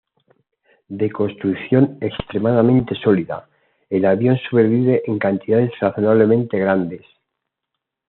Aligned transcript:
De 0.87 1.11
construcción 1.11 1.99
extremadamente 2.01 2.95
sólida, 2.95 3.47
el 3.87 4.05
avión 4.05 4.35
sobrevive 4.49 5.03
en 5.05 5.19
cantidades 5.19 5.71
razonablemente 5.79 6.57
grandes. 6.57 7.05